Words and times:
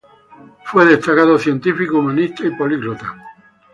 Fue 0.65 0.87
destacado 0.87 1.37
científico, 1.37 1.99
humanista 1.99 2.43
y 2.47 2.55
políglota. 2.55 3.15